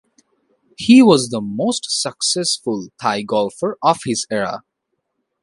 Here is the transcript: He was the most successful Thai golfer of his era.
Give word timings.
He 0.79 1.03
was 1.03 1.29
the 1.29 1.41
most 1.41 1.85
successful 2.01 2.87
Thai 2.99 3.21
golfer 3.21 3.77
of 3.83 3.99
his 4.03 4.25
era. 4.31 4.63